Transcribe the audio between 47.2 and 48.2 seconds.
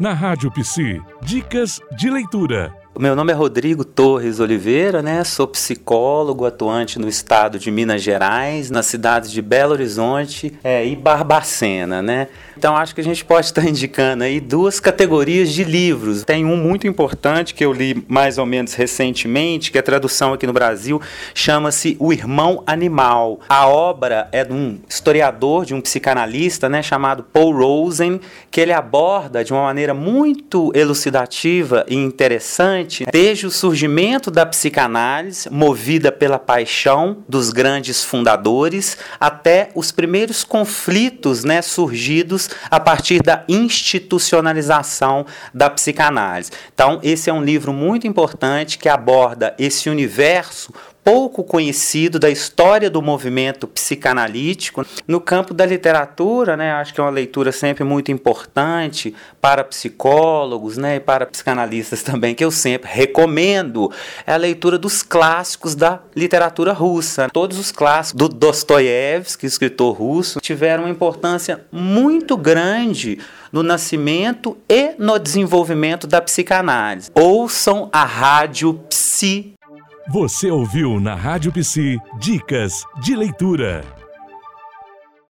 é um livro muito